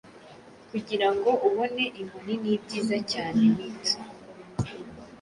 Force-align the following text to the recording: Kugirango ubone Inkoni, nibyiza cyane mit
Kugirango 0.69 1.29
ubone 1.47 1.83
Inkoni, 2.01 2.33
nibyiza 2.41 2.97
cyane 3.11 3.41
mit 3.55 3.83